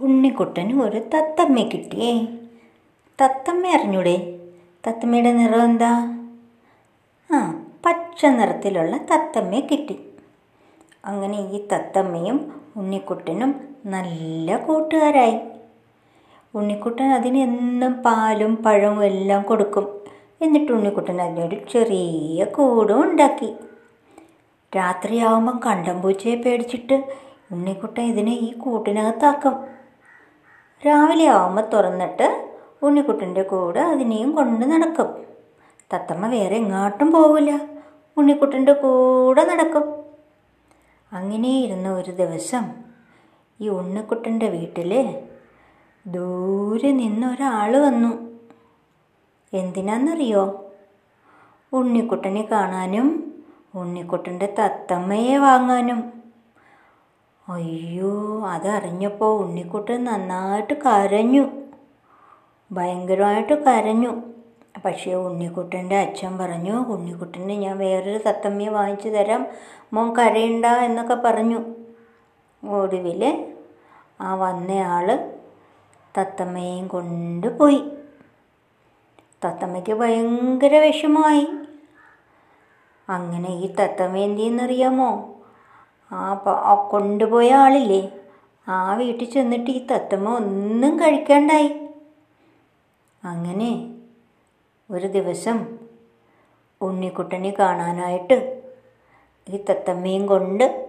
ഉണ്ണിക്കുട്ടന് 0.00 0.82
ഒരു 0.82 0.98
തത്തമ്മ 1.14 1.62
കിട്ടിയേ. 1.62 2.26
തത്തമ്മ 3.20 3.66
അറിഞ്ഞൂടെ? 3.66 4.38
തത്തമ്മയുടെ 4.86 5.32
നിറം 5.32 5.64
എന്താ? 5.64 6.18
ആ 7.32 7.64
പച്ച 7.86 8.26
നിറത്തിലുള്ള 8.26 8.96
തത്തമ്മയെ 8.96 9.60
കിട്ടി. 9.60 10.00
അങ്ങനെ 11.04 11.38
ഈ 11.38 11.68
തത്തമ്മയും 11.72 12.62
ഉണ്ണിക്കുട്ടനും 12.76 13.68
നല്ല 13.86 14.56
കൂട്ടുകാരായി. 14.56 15.38
ഉണ്ണിക്കുട്ടൻ 16.54 17.04
അതിന് 17.04 17.38
എന്നും 17.38 17.92
പാലും 17.92 18.56
പഴവും 18.56 19.04
എല്ലാം 19.04 19.42
കൊടുക്കും. 19.42 20.00
എന്നിട്ട് 20.42 20.72
ഉണ്ണിക്കുട്ടൻ 20.72 21.22
അതിനൊരു 21.22 21.56
ചെറിയ 21.72 22.44
കൂടും 22.44 23.02
ഉണ്ടാക്കി. 23.02 23.54
രാത്രിയാവുമ്പം 24.76 25.60
കണ്ടംപൂച്ചയെ 25.66 26.34
പേടിച്ചിട്ട് 26.34 27.04
ഉണ്ണിക്കുട്ടൻ 27.52 28.02
ഇതിനെ 28.02 28.32
ഈ 28.32 28.52
കൂട്ടിനകത്താക്കും. 28.52 29.75
രാവിലെ 30.84 31.26
ആവുമ്പോൾ 31.26 31.62
തുറന്നിട്ട് 31.62 32.48
ഉണ്ണിക്കുട്ടന്റെ 32.82 33.42
കൂടെ 33.42 33.80
അതിനെയും 33.80 34.32
കൊണ്ട് 34.32 34.66
നടക്കും. 34.66 35.06
തത്തമ്മ 35.92 36.26
വേറെ 36.26 36.56
എങ്ങാട്ടും 36.56 37.12
പോവില്ല. 37.12 37.60
ഉണ്ണിക്കുട്ടന്റെ 38.16 38.72
കൂടെ 38.72 39.44
നടക്കും. 39.44 40.04
അങ്ങനെ 41.12 41.48
ഇരുന്ന 41.48 41.92
ഒരു 41.92 42.10
ദിവസം 42.10 42.64
ഈ 43.60 43.68
ഉണ്ണിക്കുട്ടന്റെ 43.68 44.48
വീട്ടിൽ 44.48 45.14
ദൂരെ 46.06 46.92
നിന്ന് 46.92 47.26
ഒരാൾ 47.26 47.76
വന്നു. 47.76 48.40
എന്തിനാണെന്നറിയോ 49.52 50.72
ഉണ്ണിക്കുട്ടനെ 51.72 52.48
കാണാനും 52.52 53.34
ഉണ്ണിക്കുട്ടന്റെ 53.74 54.54
തത്തമ്മയെ 54.58 55.38
വാങ്ങാനും. 55.38 56.15
അയ്യോ 57.48 58.46
അതറിഞ്ഞപ്പോൾ 58.46 59.44
ഉണ്ണിക്കുട്ടൻ 59.44 60.04
നന്നായിട്ട് 60.04 60.74
കരഞ്ഞു. 60.74 61.44
ഭയങ്കരമായിട്ട് 62.72 63.64
കരഞ്ഞു. 63.64 64.22
പക്ഷേ 64.84 65.14
ഉണ്ണിക്കുട്ടന്റെ 65.14 65.96
അച്ഛൻ 65.96 66.38
പറഞ്ഞു 66.38 66.72
ഉണ്ണിക്കുട്ടന് 66.72 67.50
ഞാൻ 67.50 67.78
വേറൊരു 67.78 68.18
തത്തമ്മയെ 68.18 68.68
വാങ്ങിച്ചു 68.68 69.08
തരാം 69.08 69.46
മോൻ 69.92 70.16
കരയണ്ട 70.16 70.66
എന്നൊക്കെ 70.66 71.14
പറഞ്ഞു. 71.14 71.60
ഒടുവിൽ 72.68 73.48
ആ 74.20 74.34
വന്നയാൾ 74.34 75.34
തത്തമ്മയെയും 76.18 76.88
കൊണ്ടുപോയി 76.88 77.84
തത്തമ്മയ്ക്ക് 79.44 79.92
ഭയങ്കര 79.92 80.76
വിഷമമായി. 80.78 81.48
അങ്ങനെ 83.08 83.48
ഈ 83.48 83.74
തത്തമ്മ 83.74 84.16
എന്ത് 84.16 84.40
ചെയ്യുന്നറിയാമോ 84.40 85.35
ആ 86.12 86.88
കൊണ്ടുപോയ 86.90 87.52
ആളില്ലേ? 87.52 88.12
ആ 88.68 88.94
വീട്ടിൽ 88.96 89.30
ചെന്നിട്ട് 89.30 89.70
ഈ 89.70 89.86
തത്തമ്മ 89.86 90.34
ഒന്നും 90.36 90.96
കഴിക്കാണ്ടായി. 90.96 91.80
അങ്ങനെ 93.24 93.70
ഒരു 94.90 95.06
ദിവസം 95.06 95.66
ഉണ്ണിക്കുട്ടനെ 96.80 97.50
കാണാനായിട്ട് 97.58 98.62
ഈ 99.48 99.56
തത്തമ്മയും 99.70 100.26
കൊണ്ട് 100.26 100.86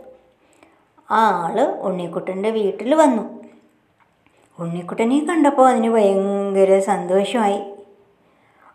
ആ 1.12 1.22
ആൾ 1.44 1.62
ഉണ്ണിക്കുട്ടന്റെ 1.62 2.50
വീട്ടിൽ 2.50 2.96
വന്നു. 2.96 3.24
ഉണ്ണിക്കുട്ടനെ 4.60 5.20
കണ്ടപ്പോൾ 5.20 5.70
അതിന് 5.70 5.90
ഭയങ്കര 5.90 6.80
സന്തോഷമായി. 6.80 7.60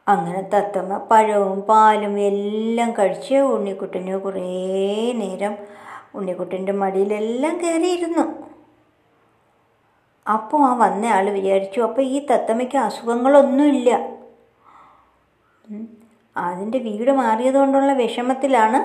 അങ്ങനെ 0.09 0.43
തത്തമ്മ 0.43 0.99
പഴവും 1.11 1.61
പാലും 1.61 2.21
എല്ലാം 2.21 2.93
കഴിച്ച് 2.93 3.35
ഉണ്ണിക്കുട്ടന് 3.35 4.21
കുറേ 4.21 4.47
നേരം 5.13 5.55
ഉണ്ണിക്കുട്ടന്റെ 6.15 6.73
മടിയിലെല്ലാം 6.73 7.61
കയറിയിരുന്നു. 7.61 8.25
അപ്പോൾ 10.29 10.63
ആ 10.63 10.75
വന്ന 10.77 11.07
ആൾ 11.07 11.31
വിചാരിച്ചു 11.31 11.81
അപ്പോൾ 11.81 12.03
ഈ 12.03 12.27
തത്തമ്മയ്ക്ക് 12.27 12.77
അസുഖങ്ങളൊന്നുമില്ല. 12.77 13.91
അതിന്റെ 16.37 16.79
വീട് 16.79 17.11
മാറിയതുകൊണ്ടുള്ള 17.11 17.93
വിഷമത്തിലാണ് 17.93 18.81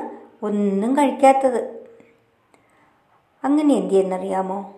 ഒന്നും 0.45 0.97
കഴിക്കാത്തത്. 0.97 1.87
അങ്ങനെ 3.43 3.73
എന്ത് 3.73 3.93
ചെയ്യുന്നറിയാമോ? 3.93 4.73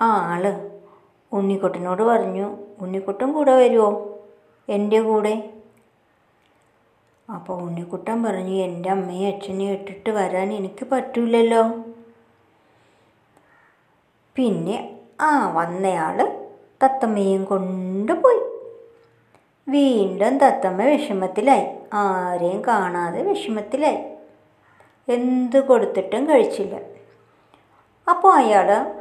ആ 0.00 0.08
ആൾ 0.32 0.70
ഉണ്ണിക്കുട്ടനോട് 1.32 2.02
പറഞ്ഞു 2.02 2.46
ഉണ്ണിക്കുട്ടൻ 2.80 3.32
കൂടെ 3.32 3.54
വരുമോ 3.56 4.18
എന്റെ 4.68 5.00
കൂടെ. 5.00 5.34
അപ്പോൾ 7.30 7.62
ഉണ്ണിക്കുട്ടൻ 7.62 8.22
പറഞ്ഞു 8.22 8.52
എന്റെ 8.52 8.90
അമ്മയും 8.90 9.34
അച്ഛനെയും 9.34 9.72
ഇട്ടിട്ട് 9.72 10.10
വരാൻ 10.10 10.52
എനിക്ക് 10.52 10.84
പറ്റൂലല്ലോ. 10.84 11.70
പിന്നെ 14.36 14.98
ആ 15.20 15.52
വന്നയാൾ 15.52 16.46
തത്തമ്മയും 16.82 17.44
കൊണ്ടുപോയി. 17.44 18.40
വീണ്ടും 19.68 20.38
തത്തമ്മ 20.38 20.82
വിഷമത്തിലായി. 20.82 21.66
ആരെയും 21.94 22.62
കാണാതെ 22.68 23.22
വിഷമത്തിലായി. 23.22 23.98
എന്ത് 25.08 25.64
കൊടുത്തിട്ടും 25.64 26.28
കഴിച്ചില്ല. 26.28 26.80
അപ്പോൾ 28.08 28.32
അയാൾ 28.32 28.92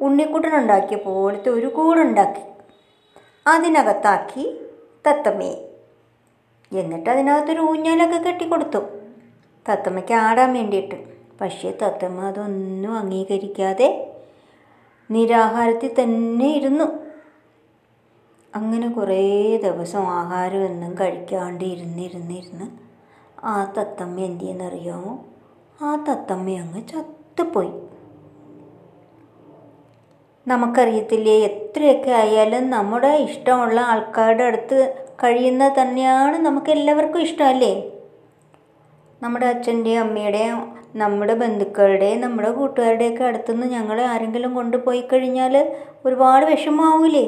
ഉണ്ണിക്കുട്ടനുണ്ടാക്കിയ 0.00 0.96
പോലത്തെ 0.96 1.48
ഒരു 1.48 1.66
കൂടുണ്ടാക്കി 1.66 2.40
അതിനകത്താക്കി 3.46 4.60
തത്തമ്മയെ. 5.06 5.67
എന്നിട്ട് 6.72 7.10
അതിനകത്തൊരു 7.10 7.60
ഊഞ്ഞാലൊക്കെ 7.60 8.16
കെട്ടിക്കൊടുത്തു. 8.16 8.78
തത്തമ്മയ്ക്ക് 9.68 10.14
ആടാൻ 10.14 10.52
വേണ്ടിയിട്ട്. 10.52 10.94
പക്ഷേ 11.40 11.70
തത്തമ്മ 11.82 12.20
അതൊന്നും 12.20 12.98
അംഗീകരിക്കാതെ 12.98 14.14
നിരാഹാരത്തിൽ 15.10 15.94
തന്നെ 16.02 16.46
ഇരുന്നു. 16.46 16.84
അങ്ങനെ 18.54 18.88
കുറേ 18.88 19.56
ദിവസം 19.56 20.00
ആഹാരമൊന്നും 20.00 20.94
കഴിക്കാണ്ട് 21.00 21.64
ഇരുന്നിരുന്നിരുന്ന് 21.64 22.64
ആ 23.44 23.72
തത്തമ്മ 23.78 24.20
എന്ത് 24.20 24.44
ചെയ്യുന്നറിയാമോ 24.44 25.24
ആ 25.82 26.04
തത്തമ്മ 26.08 26.50
അങ്ങ് 26.50 26.88
ചത്തുപോയി. 26.88 27.72
നമുക്കറിയത്തില്ലേ 30.48 31.38
എത്രയൊക്കെ 31.38 32.10
ആയാലും 32.10 32.70
നമ്മുടെ 32.70 33.08
ഇഷ്ടമുള്ള 33.08 33.80
ആൾക്കാരുടെ 33.80 34.44
അടുത്ത് 34.44 35.07
കഴിയുന്നത് 35.18 35.72
തന്നെയാണ് 35.80 36.36
നമുക്ക് 36.46 36.70
എല്ലാവർക്കും 36.70 37.20
ഇഷ്ടമല്ലേ? 37.20 37.72
നമ്മുടെ 39.22 39.46
അച്ഛന്റെയും 39.46 40.00
അമ്മയുടെയും 40.00 40.58
നമ്മുടെ 40.96 41.34
ബന്ധുക്കളുടെയും 41.34 42.20
നമ്മുടെ 42.20 42.50
കൂട്ടുകാരുടെയൊക്കെ 42.50 43.24
അടുത്തുനിന്ന് 43.24 43.66
ഞങ്ങൾ 43.66 44.00
ആരെങ്കിലും 44.10 44.54
കൊണ്ടുപോയി 44.54 45.00
കഴിഞ്ഞാൽ 45.00 45.54
ഒരുപാട് 46.06 46.46
വിഷമാവൂലേ 46.46 47.26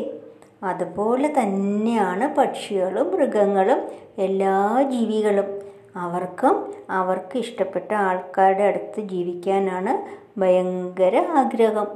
അതുപോലെ 0.63 1.29
തന്നെയാണ് 1.41 2.27
പക്ഷികളും 2.39 3.07
മൃഗങ്ങളും 3.15 3.81
എല്ലാ 4.19 4.55
ജീവികളും. 4.93 5.49
അവർക്കും 5.97 6.55
അവർക്ക് 6.91 7.37
ഇഷ്ടപ്പെട്ട 7.39 7.91
ആൾക്കാരുടെ 8.09 8.63
അടുത്ത് 8.63 9.01
ജീവിക്കാനാണ് 9.13 9.93
ഭയങ്കര 10.41 11.17
ആഗ്രഹം. 11.41 11.89